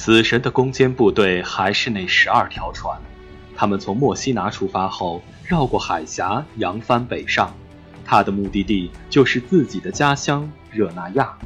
[0.00, 2.96] 死神的攻坚部队还是那十二条船，
[3.56, 7.52] 他们从墨西拿出发后，绕过海峡，扬帆北上。
[8.04, 11.36] 他的目的地就是自己的家乡热那亚。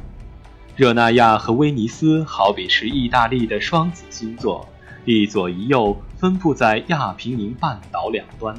[0.75, 4.69] 热那亚和威尼斯好比是意大利的双子星座，
[5.03, 8.55] 一左一右分布在亚平宁半岛两端。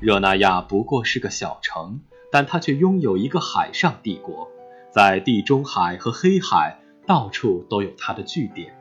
[0.00, 2.00] 热那亚不过是个小城，
[2.32, 4.48] 但它却拥有一个海上帝国，
[4.90, 8.74] 在地中海和黑海到处都有它的据点。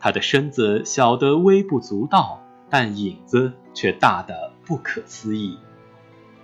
[0.00, 5.58] 他的身子小得微不足道，但影子却大得不可思议。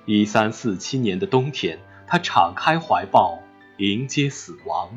[0.05, 3.39] 一三四七年的冬天，他敞开怀抱
[3.79, 4.91] 迎接死亡。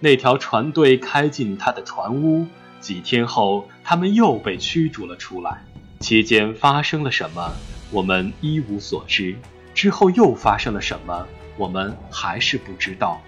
[0.00, 2.46] 那条船队开进他的船屋，
[2.78, 5.64] 几天后，他们又被驱逐了出来。
[5.98, 7.52] 期间发生了什么，
[7.90, 9.36] 我们一无所知。
[9.74, 13.20] 之后又发生了什么，我们还是不知道。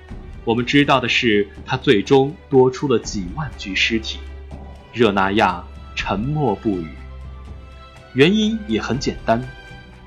[0.44, 4.18] 我们知道的是，他最终多出了几万具尸体。
[4.92, 5.62] 热那亚
[5.94, 6.88] 沉默不语，
[8.14, 9.42] 原因也很简单。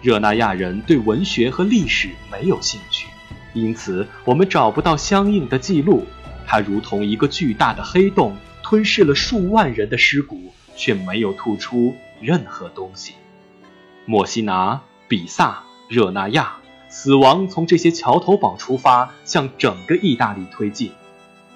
[0.01, 3.07] 热那亚人对文学和历史没有兴趣，
[3.53, 6.05] 因此我们找不到相应的记录。
[6.45, 13.13] 它如同一个巨大的黑洞，吞噬了数万人的尸骨，却没有吐出任何东西。
[14.05, 16.57] 墨西拿、比萨、热那亚，
[16.93, 20.91] 死亡从这些桥头堡出发，向整个意大利推进。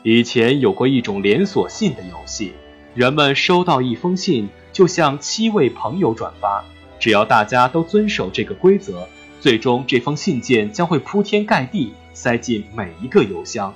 [0.01, 2.53] 以前有过一种连锁信的游戏，
[2.95, 6.65] 人们收到一封信，就向七位朋友转发。
[6.99, 9.07] 只要大家都遵守这个规则，
[9.39, 13.75] 最终这封信件将会铺天盖地塞进每一个邮箱。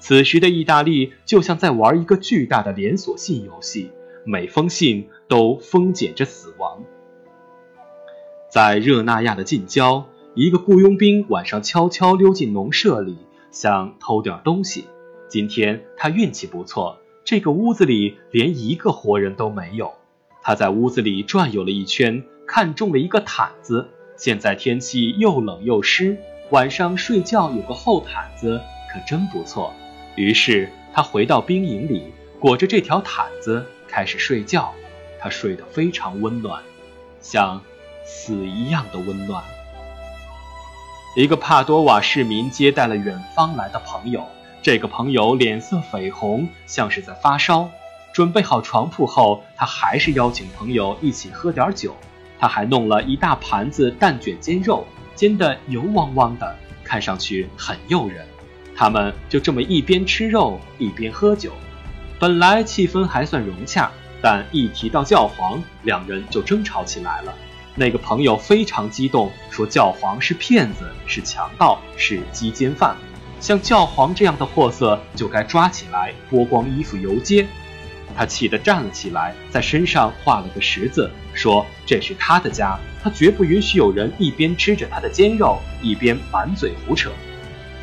[0.00, 3.92] 此时的意大利就像在玩一个巨大的连锁信游戏，
[4.24, 6.82] 每封信都封缄着死亡。
[8.50, 10.04] 在热那亚的近郊，
[10.38, 13.16] 一个雇佣兵晚上悄悄溜进农舍里，
[13.50, 14.84] 想偷点东西。
[15.30, 19.94] 今天他运气不错，这个屋子里连一个活人都没有。
[20.42, 22.22] 他在屋子里转悠了一圈。
[22.46, 26.18] 看中了一个毯子，现在天气又冷又湿，
[26.50, 28.60] 晚上睡觉有个厚毯子
[28.92, 29.72] 可真不错。
[30.16, 34.70] 于是他回到兵营里，裹着这条毯子开始睡觉。
[35.18, 36.62] 他睡得非常温暖，
[37.20, 37.62] 像
[38.04, 39.42] 死一样的温暖。
[41.16, 44.28] 一个帕多瓦市民接待了远方来的朋友，
[44.60, 47.70] 这个朋友脸色绯红，像是在发烧。
[48.12, 51.96] 准备好床铺后，他还是邀请朋友一起喝点酒。
[52.38, 56.54] 他还弄了一大盘子蛋卷煎肉，煎得油汪汪的，
[56.84, 58.26] 看上去很诱人。
[58.76, 61.50] 他们就这么一边吃肉一边喝酒，
[62.18, 63.90] 本来气氛还算融洽，
[64.20, 67.34] 但一提到教皇，两人就争吵起来了。
[67.78, 72.96] 那个朋友非常激动，说教皇是骗子，是强盗，是鸡奸犯，
[73.38, 77.46] 像教皇这样的货色就该抓起来，剥光衣服游街。
[78.16, 87.10] 他气得站了起来，在身上画了个十字，说：“这是他的家，他绝不允许有人一边吃着他的煎肉，一边满嘴胡扯。”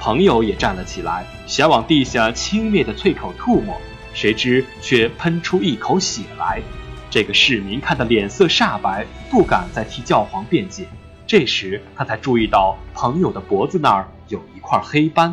[0.02, 3.80] 朋友也站了起来，想往地下轻蔑地啐口唾沫，
[4.16, 6.64] 谁知却喷出一口血来。
[7.13, 10.88] 这个市民看得脸色煞白，不敢再替教皇辩解。
[11.28, 15.31] 这时他才注意到朋友的脖子那儿有一块黑斑，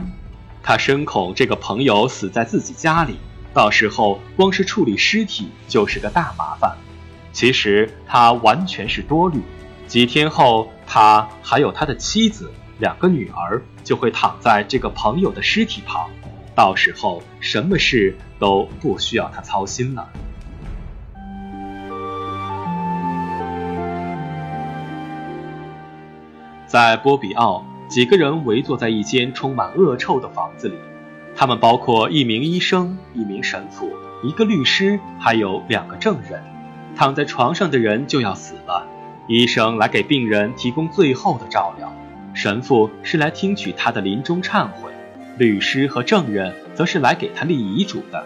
[0.62, 3.16] 他深恐这个朋友死在自己家里。
[3.54, 6.76] 到时候光是处理尸体就是个大麻烦。
[7.32, 9.40] 其实他完全是多虑。
[9.86, 16.10] 几天后，他还有他的妻子、两个女儿就会躺在这个朋友的尸体旁，
[16.54, 20.06] 到时候什么事都不需要他操心了。
[26.70, 30.76] 在波比奥，几个人围坐在一间充满恶臭的房子里。
[31.34, 33.90] 他们包括一名医生、一名神父、
[34.22, 36.40] 一个律师，还有两个证人。
[36.94, 38.86] 躺在床上的人就要死了，
[39.26, 41.92] 医生来给病人提供最后的照料，
[42.34, 44.92] 神父是来听取他的临终忏悔，
[45.38, 48.24] 律师和证人则是来给他立遗嘱的。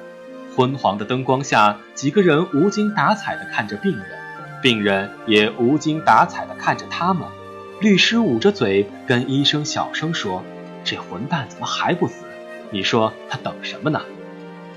[0.54, 4.06] 昏黄的灯光下，几个人无精打采地看着病人，
[4.60, 7.26] 病人也无精打采地看着他们。
[7.80, 10.42] 律师捂着嘴跟医生小声说
[10.84, 12.24] ：“这混蛋怎么还不死？”
[12.70, 14.00] 你说他等什么呢？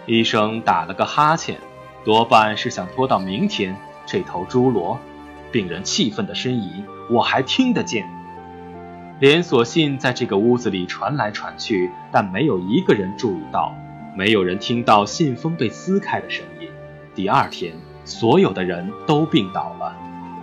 [0.05, 1.57] 医生打了个哈欠，
[2.03, 3.75] 多半是想拖到明天。
[4.05, 4.99] 这头猪罗，
[5.51, 8.07] 病人气愤的呻吟，我还听得见。
[9.19, 13.75] 连锁信在这个屋子里传来传去，但没有一个人注意到，
[14.15, 16.69] 没有人听到信封被撕开的声音。
[17.15, 17.73] 第二天，
[18.05, 19.95] 所有的人都病倒了，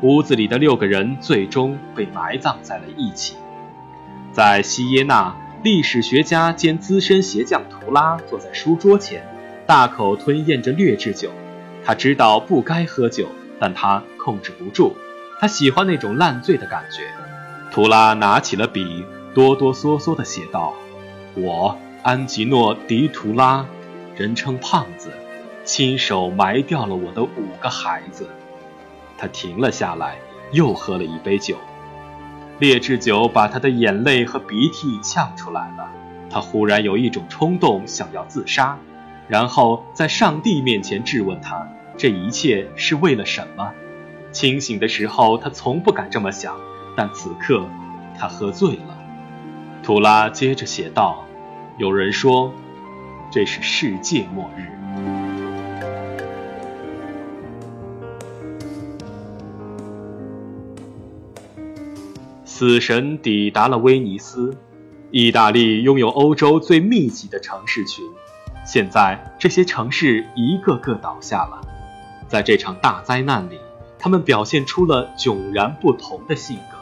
[0.05, 3.37] 屋子里的六个人最终被埋葬在了一起，
[4.33, 5.35] 在西耶纳。
[5.63, 9.27] 历史学家兼资深鞋匠图拉坐在书桌前，
[9.67, 11.31] 大口吞咽着劣质酒。
[11.83, 13.29] 他知道不该喝酒，
[13.59, 14.95] 但他控制不住。
[15.41, 17.05] 他喜欢那种烂醉的感觉。
[17.73, 20.75] 图拉拿起了笔，哆哆嗦嗦地写道
[21.35, 23.65] ：“我安吉诺·迪图拉，
[24.15, 25.11] 人称胖子，
[25.65, 28.29] 亲手埋掉了我的五个孩子。”
[29.25, 30.19] 他停了下来，
[30.53, 31.57] 又喝了一杯酒。
[32.59, 35.91] 劣质酒把他的眼泪和鼻涕呛出来了。
[36.29, 38.79] 他忽然有一种冲动，想要自杀，
[39.27, 41.67] 然后在上帝面前质问他：
[41.97, 43.73] 这一切是为了什么？
[44.31, 46.55] 清醒的时候，他从不敢这么想，
[46.95, 47.67] 但此刻，
[48.19, 48.99] 他喝醉了。
[49.83, 51.25] 图拉接着写道
[51.79, 52.53] ：“有人说，
[53.31, 54.69] 这是世界末日。”
[62.57, 64.57] 死神抵达了威尼斯。
[65.11, 68.05] 意大利拥有欧洲最密集的城市群，
[68.65, 71.61] 现在这些城市一个个倒下了。
[72.29, 73.59] 在这场大灾难里，
[73.99, 76.79] 他们表现出了迥然不同的性格。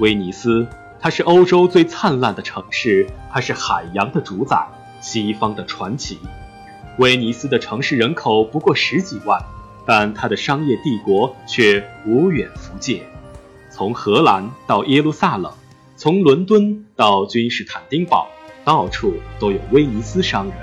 [0.00, 0.68] 威尼斯，
[1.00, 4.68] 它是欧洲最灿烂的城市，它是海洋的主宰，
[5.00, 6.18] 西方的传奇。
[6.98, 9.42] 威尼斯的城市人口不过十几万，
[9.86, 13.02] 但它的商业帝国却无远弗届。
[13.72, 15.50] 从荷兰到耶路撒冷，
[15.96, 18.28] 从伦敦到君士坦丁堡，
[18.66, 20.54] 到处都有威尼斯商人。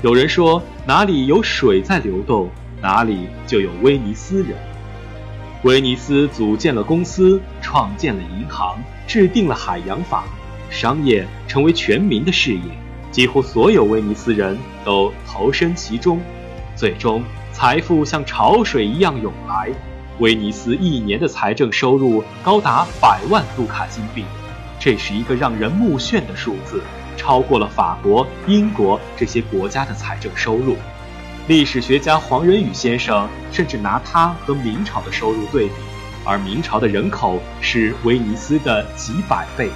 [0.00, 2.48] 有人说，哪里有水在流动，
[2.80, 4.56] 哪里就有威尼斯人。
[5.62, 10.24] 威尼斯组建了公司，创建了银行，制定了海洋法，
[10.70, 12.62] 商业成为全民的事业，
[13.10, 14.56] 几乎所有威尼斯人
[14.86, 16.18] 都投身其中，
[16.74, 17.22] 最终
[17.52, 19.70] 财富像潮水一样涌来。
[20.18, 24.24] 威尼斯一年的财政收入高达百万杜卡金币，
[24.80, 26.82] 这是一个让人目眩的数字，
[27.16, 30.76] 超过了法国、英国这些国家的财政收入。
[31.46, 35.74] 历史学家黄仁宇先生甚至拿它和明朝的收入对比，
[36.24, 39.70] 而明朝的人口是威尼斯的几百倍。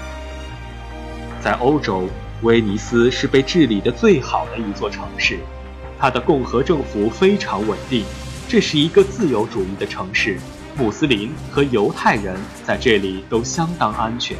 [1.40, 2.08] 在欧洲，
[2.42, 5.38] 威尼斯是被治理的最好的一座城市，
[6.00, 8.04] 它的共和政府非常稳定。
[8.52, 10.38] 这是一个自由主义的城市，
[10.76, 14.36] 穆斯林和犹太人在这里都相当安全。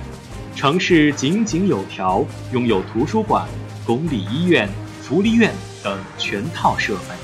[0.55, 2.23] 城市井井有条，
[2.53, 3.49] 拥有图书馆、
[3.87, 4.69] 公立医院、
[5.01, 5.51] 福利院
[5.83, 7.15] 等全套设备。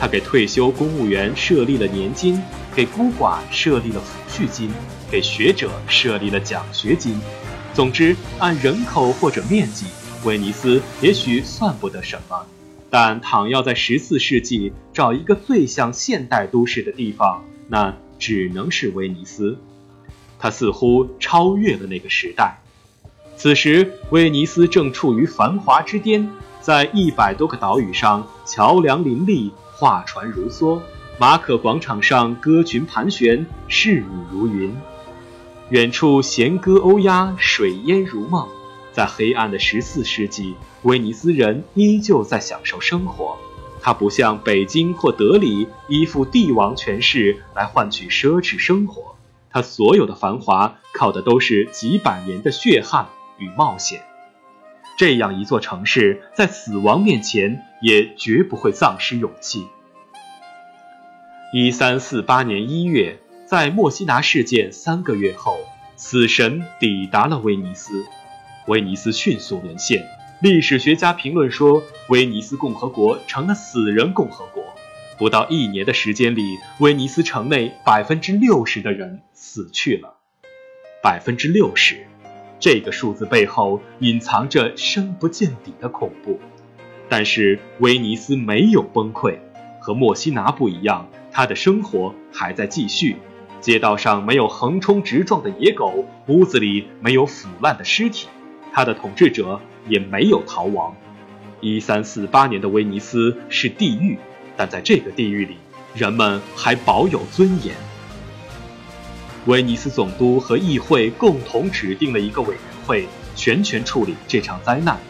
[0.00, 2.42] 他给退休公务员设立了年金，
[2.74, 4.68] 给孤寡设立了抚恤金，
[5.08, 7.20] 给学者设立了奖学金。
[7.72, 9.86] 总之，按人口或者面积，
[10.24, 12.44] 威尼斯也许算不得什么。
[12.88, 19.58] 但倘要在十四世纪找一个最像现代都市的地方，那只能是威尼斯。
[20.38, 22.58] 它似乎超越了那个时代。
[23.36, 26.30] 此时，威尼斯正处于繁华之巅，
[26.60, 30.80] 在一百多个岛屿上，桥梁林立，画船如梭；
[31.18, 34.74] 马可广场上，歌群盘旋，仕女如云。
[35.70, 38.46] 远处弦歌欧鸦，水烟如梦。
[38.96, 43.36] 在黑暗的十四世纪，威尼斯人依旧在享受生活。
[43.82, 49.14] 他不像北京或德里依附帝王权势来换取奢侈生活，
[49.50, 54.00] 他所有的繁华靠的都是几百年的血汗与冒险。
[54.96, 59.66] 这样一座城市，在死亡面前也绝不会丧失勇气。
[61.52, 65.58] 一三四八年一月，在墨西拿事件三个月后，
[65.96, 68.06] 死神抵达了威尼斯。
[68.66, 70.04] 威尼斯迅速沦陷，
[70.42, 74.64] 历史学家评论说，威尼斯共和国成了死人共和国。
[75.16, 76.42] 不到一年的时间里，
[76.80, 80.16] 威尼斯城内百分之六十的人死去了。
[81.00, 82.06] 百分之六十，
[82.58, 86.40] 这个数字背后隐藏着深不见底的恐怖。
[87.08, 89.38] 但是威尼斯没有崩溃，
[89.80, 93.16] 和墨西拿不一样，他的生活还在继续。
[93.60, 98.26] 街道上没有横冲直撞的野狗，屋子里没有腐烂的尸体。
[98.76, 100.94] 他的统治者也没有逃亡。
[101.62, 104.18] 一三四八年的威尼斯是地狱，
[104.54, 105.56] 但在这个地狱里，
[105.94, 107.74] 人们还保有尊严。
[109.46, 115.00] 威尼斯总督和议会共同指定了一个委员会，全权处理这场灾难。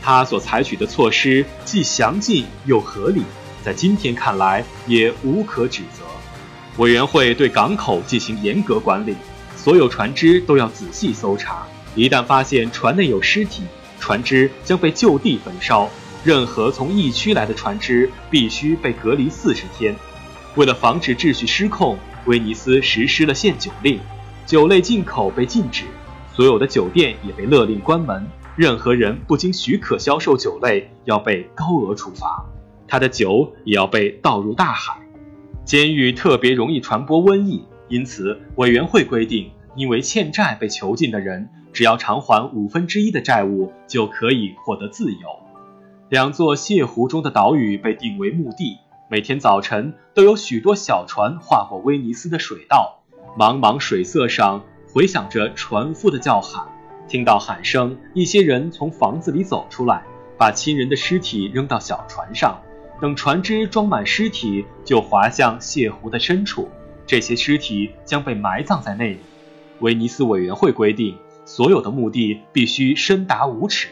[0.00, 3.24] 他所采取的措施既详尽又合理，
[3.64, 6.04] 在今天看来也无可指责。
[6.80, 9.16] 委员会对港口进行严格管理，
[9.56, 11.66] 所有船只都要仔细搜查。
[11.94, 13.62] 一旦发现船内有尸体，
[13.98, 15.88] 船只将被就地焚烧。
[16.24, 19.94] 任何从疫区来的船只必须被隔离四十天。
[20.56, 24.00] 为了防止秩序失控，威尼斯实施了限酒令，
[24.44, 25.84] 酒类进口被禁止，
[26.34, 28.26] 所有的酒店也被勒令关门。
[28.56, 32.44] 任何人不经许可销售酒类，要被高额处罚。
[32.88, 34.98] 他的酒也要被倒入大海。
[35.64, 45.18] 监狱特别容易传播瘟疫，因此委员会规定，因为欠债被囚禁的人，只要偿还五分之一的债务，就可以获得自由。
[46.08, 48.78] 两座泻湖中的岛屿被定为墓地，
[49.10, 53.00] 每天早晨都有许多小船划过威尼斯的水道，
[53.38, 56.66] 茫茫水色上回响着船夫的叫喊。
[57.06, 60.02] 听到喊声，一些人从房子里走出来，
[60.36, 62.60] 把亲人的尸体扔到小船上。
[63.00, 66.68] 等船只装满尸体，就划向泻湖的深处。
[67.06, 69.18] 这些尸体将被埋葬在那里。
[69.80, 71.16] 威尼斯委员会规定，
[71.48, 73.88] 所有的墓地必须深达五尺。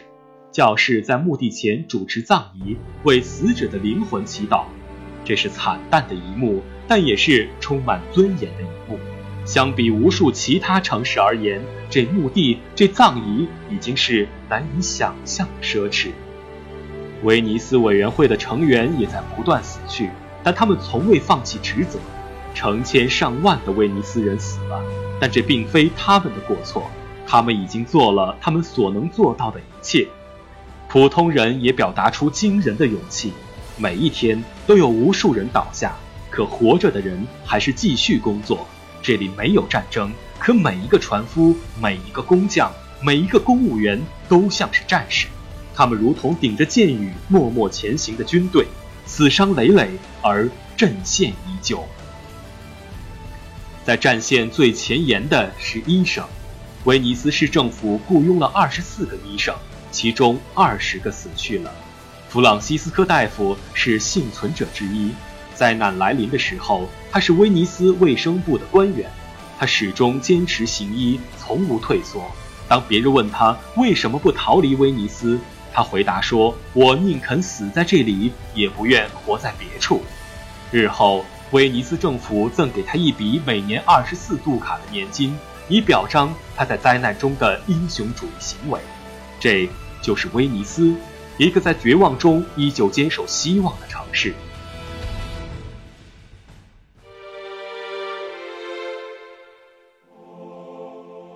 [0.51, 4.65] 教士在墓地前主持葬仪，为死者的灵魂祈祷。
[5.25, 8.99] 这是惨淡的一幕，但也是充满尊严的一幕。
[9.43, 11.59] 相比无数其他城市而言，
[11.89, 16.09] 这墓地、这葬仪已经是难以想象的奢侈。
[17.23, 20.11] 威尼斯委员会的成员也在不断死去，
[20.43, 21.97] 但他们从未放弃职责。
[22.53, 24.79] 成千上万的威尼斯人死了，
[25.19, 26.91] 但这并非他们的过错。
[27.27, 30.07] 他们已经做了他们所能做到的一切。
[30.87, 33.33] 普通人也表达出惊人的勇气。
[33.75, 35.95] 每一天都有无数人倒下，
[36.31, 38.65] 可活着的人还是继续工作。
[39.03, 45.27] 这里没有战争，可每一个船夫、每一个工匠、每一个公务员都像是战士。
[45.75, 48.65] 他们如同顶着箭雨默默前行的军队，
[49.05, 49.91] 死伤累累
[50.23, 51.83] 而阵线依旧。
[53.85, 56.25] 在战线最前沿的是医生，
[56.87, 59.53] 威尼斯市政府雇佣了二十四个医生，
[59.91, 61.69] 其中二十个死去了。
[62.29, 65.11] 弗朗西斯科大夫是幸存者之一。
[65.53, 69.11] 灾难来临的时候，他是威尼斯卫生部的官员，
[69.59, 72.23] 他始终坚持行医，从无退缩。
[72.69, 75.37] 当别人问他为什么不逃离威尼斯，
[75.73, 80.01] 他回答说：“我宁肯死在这里，也不愿活在别处。”
[80.71, 85.37] 日后，威尼斯政府赠给他一笔每年二十四杜卡的年金，
[85.69, 88.79] 以表彰他在灾难中的英雄主义行为。
[89.39, 89.69] 这
[90.01, 90.95] 就是威尼斯，
[91.37, 94.33] 一个在绝望中依旧坚守希望的城市。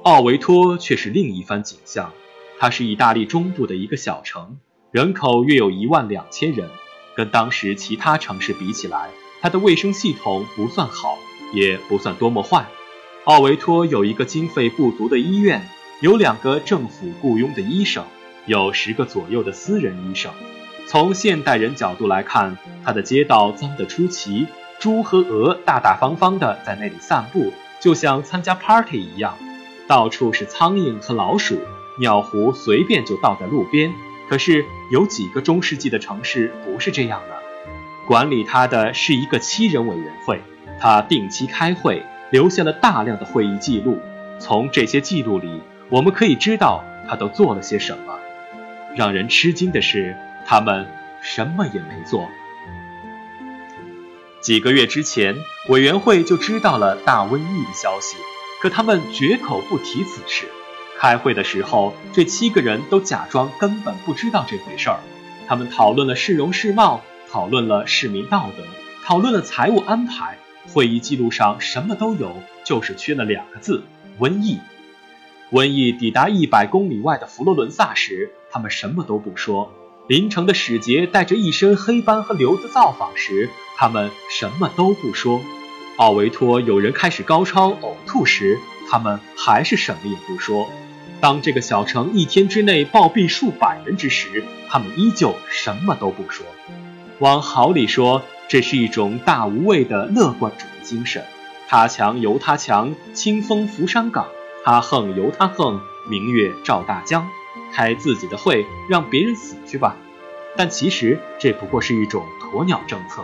[0.03, 2.11] 奥维托却是另一番景象。
[2.59, 4.59] 它是意大利中部的一个小城，
[4.91, 6.69] 人口约有一万两千人。
[7.15, 9.09] 跟当时其他城市比起来，
[9.41, 11.17] 它的卫生系统不算好，
[11.53, 12.67] 也不算多么坏。
[13.25, 15.61] 奥维托有一个经费不足的医院，
[15.99, 18.03] 有两个政府雇佣的医生，
[18.47, 20.31] 有十个左右的私人医生。
[20.87, 24.47] 从现代人角度来看，他的街道脏得出奇，
[24.79, 29.37] 猪和鹅大大方方的在那里散步，就像参加 party 一样，
[29.87, 31.59] 到处是苍蝇和老鼠。
[31.99, 33.93] 尿壶随便就倒在路边，
[34.27, 37.35] 可是有几个中世纪的城市不是这样的？
[38.07, 40.41] 管理他的是一个七人委员会，
[40.79, 43.99] 他定期开会，留下了大量的会议记录。
[44.39, 48.17] 从这些记录里，我们可以知道他都做了些什么。
[48.95, 50.87] 让人吃惊的是，他们
[51.21, 52.27] 什么也没做。
[54.41, 55.35] 几个月之前，
[55.69, 58.17] 委员会就知道了大瘟疫的消息，
[58.59, 60.47] 可他们绝口不提此事。
[60.97, 64.99] 开会的时候，这七个人都假装根本不知道这回事儿。
[65.47, 68.63] 他们讨论了市容市貌，讨论了市民道德，
[69.05, 70.37] 讨论了财务安排。
[70.67, 73.83] 会议记录上什么都有，就是缺了两个字：
[74.19, 74.59] 瘟疫。
[75.51, 79.69] 瘟疫抵达一百公里外的佛罗伦萨时，他们什么都不说；
[80.07, 85.41] 临城的使节带着一身黑斑和瘤子造访时，他们什么都不说。
[85.97, 88.57] 奥维托有人开始高烧呕吐时，
[88.89, 90.69] 他们还是什么也不说。
[91.19, 96.45] 当这个小城一天之内暴毙数百人之时，他们依旧什么都不说。
[97.19, 101.23] 往好里说，这是一种大无畏的乐观主义精神。
[101.69, 104.25] 他强由他强，清风拂山岗；
[104.65, 105.79] 他横由他横，
[106.09, 107.25] 明月照大江。
[107.71, 109.95] 开自己的会，让别人死去吧。
[110.57, 113.23] 但其实这不过是一种鸵鸟政策。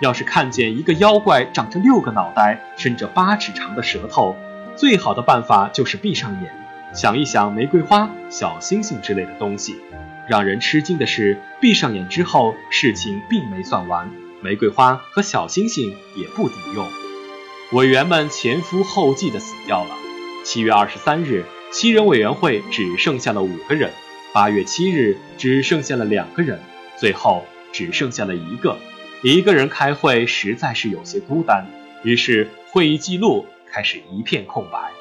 [0.00, 4.34] 要是看见一个妖怪长着六个脑袋、伸着八尺长的舌头，
[4.74, 6.52] 最好的办法就是闭上眼。
[6.92, 9.76] 想一想玫瑰花、小星星之类的东西，
[10.28, 14.10] 让人吃惊的是，闭上眼之后，事情并没算完，
[14.44, 16.86] 玫瑰花和小星星也不抵用。
[17.72, 19.96] 委员们前赴后继地死掉了。
[20.44, 23.88] 七月二十三日，七人委员会只剩下了五个人；
[24.34, 26.58] 八月七日，只剩下了两个人；
[27.00, 28.76] 最后只剩下了一个。
[29.22, 31.66] 一个人开会实在是有些孤单，
[32.02, 34.92] 于是会议记录开始一片空白。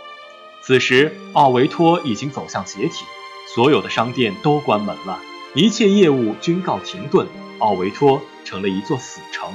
[0.61, 3.03] 此时，奥维托已经走向解体，
[3.53, 5.19] 所有的商店都关门了，
[5.53, 7.27] 一切业务均告停顿。
[7.59, 9.51] 奥维托成了一座死城。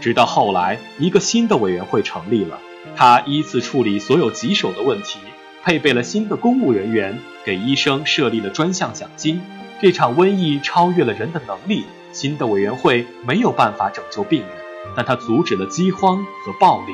[0.00, 2.60] 直到后来，一个新的委员会成立了，
[2.96, 5.18] 他依次处理所有棘手的问题，
[5.64, 9.40] 配备了新的公务人员，给医生设立了专项奖金。
[9.80, 14.50] 这场瘟疫超越了人的能力，新的委员会没有办法拯救病人，
[14.96, 16.92] 但他阻止了饥荒和暴力。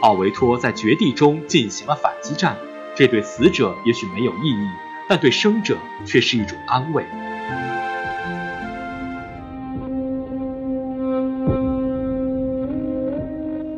[0.00, 2.56] 奥维托在绝地中进行了反击战，
[2.96, 4.68] 这对死者也许没有意义，
[5.08, 7.06] 但对生者却是一种安慰。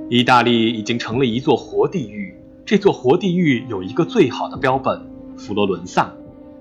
[0.08, 2.32] 意大利已经成了一座活地狱。
[2.64, 5.00] 这座活地狱有一个最好的标本——
[5.36, 6.12] 佛罗伦萨。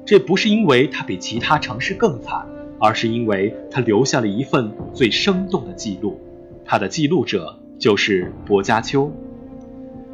[0.04, 2.48] 这不是因为它比其他城市更惨，
[2.80, 6.20] 而是因为它留下了一份最生动的记录。
[6.66, 9.12] 它的记录者就是薄伽丘。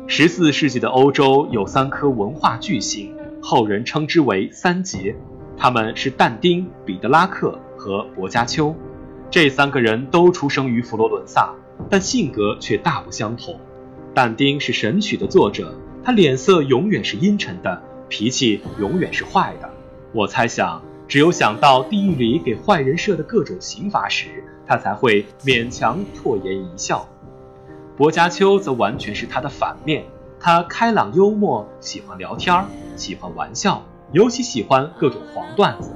[0.07, 5.15] 十四世纪的欧洲有三颗文化巨星，后人称之为“三杰”，
[5.55, 8.75] 他们是但丁、彼得拉克和薄伽丘。
[9.29, 11.53] 这三个人都出生于佛罗伦萨。
[11.91, 13.60] 但性格却大不相同。
[14.13, 19.69] 但丁是《神曲》的作者，他脸色永远是阴沉的，脾气永远是坏的。
[20.13, 27.07] 我猜想，只有想到地狱里给坏人设的各种刑罚时，他才会勉强唾言一笑。
[27.98, 30.05] 薄伽丘则完全是他的反面，
[30.39, 35.91] 他开朗幽默，喜欢聊天，喜欢玩笑，尤其喜欢各种黄段子。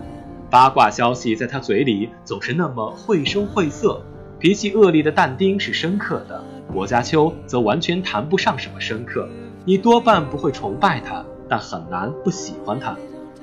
[0.49, 4.01] 八卦消息在他嘴里总是那么绘声绘色。
[4.45, 6.39] 脾气恶劣的但丁是深刻的，
[6.71, 9.27] 薄伽丘则完全谈不上什么深刻。
[9.65, 12.95] 你多半不会崇拜他，但很难不喜欢他。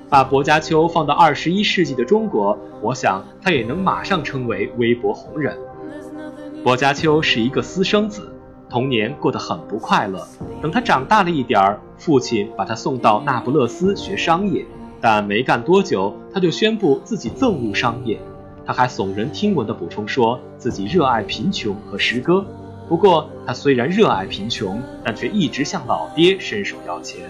[0.08, 5.58] 把薄伽丘放到二十一世纪的中国，我想他也能马上成为微博红人。
[6.62, 8.32] 薄伽丘是一个私生子，
[8.70, 10.24] 童年过得很不快乐。
[10.62, 14.64] 等他长大了一点儿，父亲把他送到那不勒斯学商业，
[15.00, 18.20] 但没干多久，他就宣布自己憎恶商业。
[18.64, 22.44] 他还耸人听闻地补充说自己热爱贫穷和诗歌。
[22.88, 27.22] 不过，他虽然热爱贫穷，但却一直向老爹伸手要钱。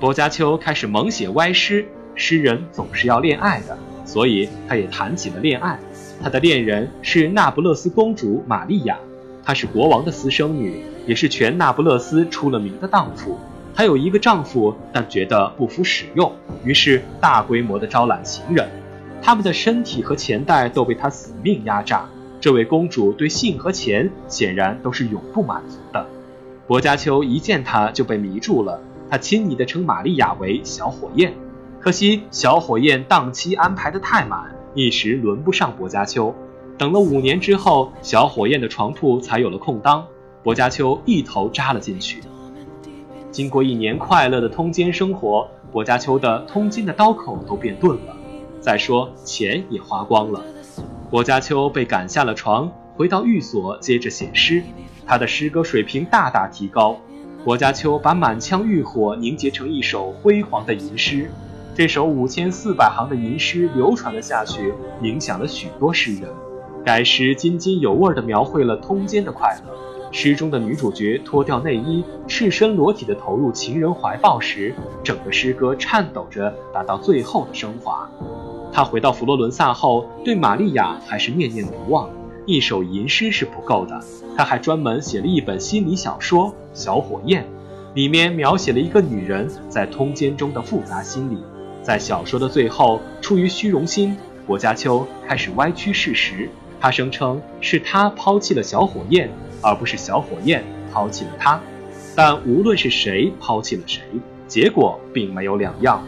[0.00, 5.78] 薄伽丘开始猛写歪诗，诗人总是要恋爱的，所以他也谈起了恋爱。
[6.22, 8.96] 他的恋人是那不勒斯公主玛利亚，
[9.44, 13.38] 她是国王的私生女，也是全那不勒斯出了名的荡妇。
[13.74, 16.32] 她有一个丈夫，但觉得不敷使用，
[16.64, 18.68] 于是大规模的招揽情人。
[19.22, 22.08] 他们的身体和钱袋都被他死命压榨。
[22.40, 26.04] 这位公主对性和钱显然都是永不满足的。
[26.66, 31.32] 薄伽丘一见她就被迷住了，他亲昵地称玛利亚为“小火焰”。
[31.78, 36.34] 可惜小火焰档期安排的太满，一时轮不上薄伽丘。
[36.76, 40.04] 等了五年之后，小火焰的床铺才有了空当，
[40.42, 42.20] 薄伽丘一头扎了进去。
[43.30, 48.16] 经过一年快乐的通奸生活，薄伽丘的通奸的刀口都变钝了。
[48.62, 50.40] 再说，钱也花光了。
[51.10, 54.62] 薄伽丘被赶下了床，回到寓所，接着写诗。
[55.04, 56.96] 他的诗歌水平大大提高。
[57.44, 61.28] 薄伽丘把满腔欲火凝结成一首辉煌的吟诗。
[61.74, 64.72] 这首五千四百行的吟诗流传了下去，
[65.02, 66.30] 影响了许多诗人。
[66.84, 69.72] 该诗津津有味地描绘了通奸的快乐。
[70.12, 78.08] 诗中的女主角脱掉内衣，赤身裸体地投入情人怀抱时，整个诗歌颤抖着达到最后的升华。
[78.72, 82.08] 他回到佛罗伦萨后，对玛利亚还是念念不忘。
[82.46, 84.00] 一首吟诗是不够的，
[84.36, 87.44] 他还专门写了一本心理小说《小火焰》，
[87.94, 91.36] 里面描写了一个女人在通奸中的复杂心理。
[91.82, 96.48] 在小说的最后，出于虚荣心，薄伽丘开始歪曲事实。
[96.80, 99.30] 他声称是他抛弃了小火焰，
[99.60, 101.60] 而不是小火焰抛弃了他。
[102.16, 104.02] 但无论是谁抛弃了谁，
[104.48, 106.04] 结果并没有两样。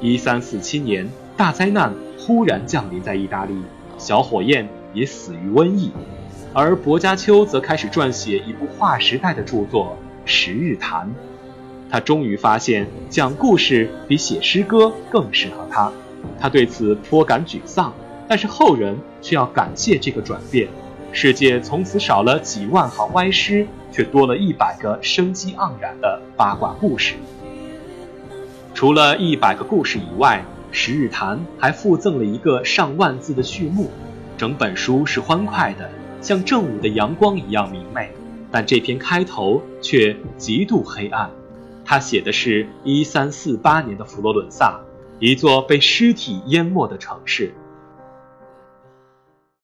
[0.00, 1.92] 一三四七年，大灾难。
[2.18, 3.54] 突然降临在意大利，
[3.96, 5.92] 小火焰也死于瘟疫，
[6.52, 11.06] 而薄伽丘则开始撰写一部划时代的著作《十日谈》。
[11.90, 15.90] 他终于发现讲故事比写诗歌更适合他，
[16.38, 17.92] 他对此颇感沮丧。
[18.28, 20.68] 但是后人却要感谢这个转变，
[21.12, 27.14] 世界从此少了几万行歪诗，却多了一百个生机盎然的八卦故事。
[28.74, 30.44] 除了一百个故事以外。
[30.70, 33.90] 《十日谈》还附赠了一个上万字的序幕，
[34.36, 38.10] 整本书是欢快的，像正午的阳光一样明媚。
[38.50, 41.30] 但这篇开头却极度黑暗。
[41.84, 44.80] 他写的是一三四八年的佛罗伦萨，
[45.18, 47.52] 一座被尸体淹没的城市。